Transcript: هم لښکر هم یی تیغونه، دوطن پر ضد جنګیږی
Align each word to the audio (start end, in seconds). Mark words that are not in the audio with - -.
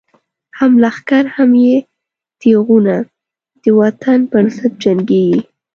هم 0.57 0.71
لښکر 0.83 1.23
هم 1.35 1.49
یی 1.65 1.75
تیغونه، 2.41 2.97
دوطن 3.63 4.19
پر 4.31 4.45
ضد 4.55 4.71
جنګیږی 4.83 5.39